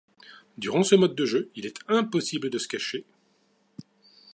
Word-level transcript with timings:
Durant 0.57 0.81
ce 0.81 0.95
mode 0.95 1.13
de 1.13 1.27
jeu, 1.27 1.51
il 1.55 1.67
est 1.67 1.77
impossible 1.87 2.49
de 2.49 2.57
se 2.57 2.67
cacher. 2.67 3.05